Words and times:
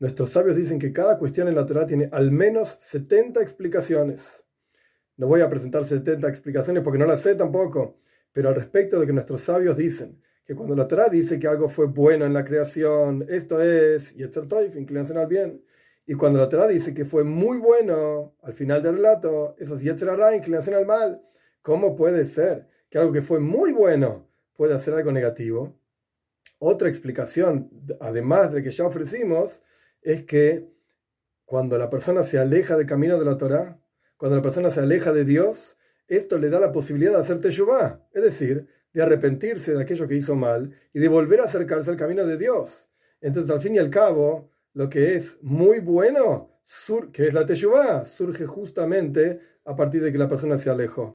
Nuestros 0.00 0.30
sabios 0.30 0.56
dicen 0.56 0.78
que 0.78 0.94
cada 0.94 1.18
cuestión 1.18 1.46
en 1.46 1.54
la 1.54 1.66
Torah 1.66 1.84
tiene 1.84 2.08
al 2.10 2.30
menos 2.30 2.78
70 2.80 3.42
explicaciones. 3.42 4.22
No 5.18 5.26
voy 5.26 5.42
a 5.42 5.48
presentar 5.50 5.84
70 5.84 6.26
explicaciones 6.26 6.82
porque 6.82 6.98
no 6.98 7.04
las 7.04 7.20
sé 7.20 7.34
tampoco, 7.34 7.98
pero 8.32 8.48
al 8.48 8.54
respecto 8.54 8.98
de 8.98 9.06
que 9.06 9.12
nuestros 9.12 9.42
sabios 9.42 9.76
dicen 9.76 10.22
que 10.46 10.54
cuando 10.54 10.74
la 10.74 10.88
Torah 10.88 11.10
dice 11.10 11.38
que 11.38 11.46
algo 11.46 11.68
fue 11.68 11.84
bueno 11.84 12.24
en 12.24 12.32
la 12.32 12.46
creación, 12.46 13.26
esto 13.28 13.60
es 13.60 14.14
Yetzertoif, 14.14 14.74
inclinación 14.74 15.18
al 15.18 15.26
bien, 15.26 15.62
y 16.06 16.14
cuando 16.14 16.38
la 16.38 16.48
Torah 16.48 16.66
dice 16.66 16.94
que 16.94 17.04
fue 17.04 17.22
muy 17.22 17.58
bueno 17.58 18.34
al 18.42 18.54
final 18.54 18.82
del 18.82 18.96
relato, 18.96 19.54
eso 19.58 19.74
es 19.74 19.82
Yetzerara, 19.82 20.34
inclinación 20.34 20.76
al 20.76 20.86
mal, 20.86 21.22
¿cómo 21.60 21.94
puede 21.94 22.24
ser 22.24 22.66
que 22.88 22.96
algo 22.96 23.12
que 23.12 23.20
fue 23.20 23.38
muy 23.38 23.72
bueno 23.72 24.30
puede 24.54 24.74
hacer 24.74 24.94
algo 24.94 25.12
negativo? 25.12 25.78
Otra 26.58 26.88
explicación, 26.88 27.70
además 28.00 28.54
de 28.54 28.62
que 28.62 28.70
ya 28.70 28.86
ofrecimos, 28.86 29.62
es 30.02 30.24
que 30.24 30.70
cuando 31.44 31.78
la 31.78 31.90
persona 31.90 32.22
se 32.22 32.38
aleja 32.38 32.76
del 32.76 32.86
camino 32.86 33.18
de 33.18 33.24
la 33.24 33.36
Torah, 33.36 33.80
cuando 34.16 34.36
la 34.36 34.42
persona 34.42 34.70
se 34.70 34.80
aleja 34.80 35.12
de 35.12 35.24
Dios, 35.24 35.76
esto 36.06 36.38
le 36.38 36.50
da 36.50 36.60
la 36.60 36.72
posibilidad 36.72 37.12
de 37.12 37.20
hacer 37.20 37.38
teshuvah, 37.38 38.06
es 38.12 38.22
decir, 38.22 38.66
de 38.92 39.02
arrepentirse 39.02 39.74
de 39.74 39.82
aquello 39.82 40.08
que 40.08 40.16
hizo 40.16 40.34
mal 40.34 40.74
y 40.92 40.98
de 40.98 41.08
volver 41.08 41.40
a 41.40 41.44
acercarse 41.44 41.90
al 41.90 41.96
camino 41.96 42.26
de 42.26 42.36
Dios. 42.36 42.88
Entonces, 43.20 43.50
al 43.50 43.60
fin 43.60 43.74
y 43.74 43.78
al 43.78 43.90
cabo, 43.90 44.50
lo 44.74 44.88
que 44.88 45.14
es 45.14 45.38
muy 45.42 45.80
bueno, 45.80 46.60
que 47.12 47.26
es 47.26 47.34
la 47.34 47.46
teshuvah, 47.46 48.04
surge 48.04 48.46
justamente 48.46 49.40
a 49.64 49.76
partir 49.76 50.02
de 50.02 50.12
que 50.12 50.18
la 50.18 50.28
persona 50.28 50.56
se 50.56 50.70
alejó. 50.70 51.08